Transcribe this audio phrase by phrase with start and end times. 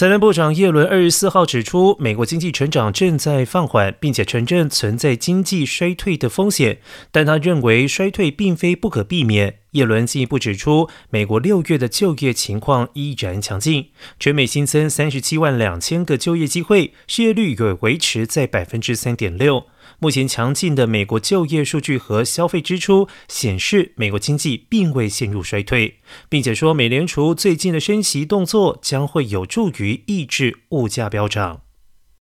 [0.00, 6.78] 财政部长耶伦二十四号指出，美国经济成长正在放缓，并且承认存在经济衰退的风险，
[7.12, 9.58] 但他认为衰退并非不可避免。
[9.72, 19.66] 耶伦进一步指出，美国六月的就业情况依然强劲，全美新增三十七万两千个就业机会，失业率也维持在百分之三点六。
[19.98, 25.98] 目前强劲的美国就业数据和消费支出显示，美国经济并未陷入衰退，
[26.28, 31.62] 并且说美联储最近的升息动作将会有助于抑制物价飙涨。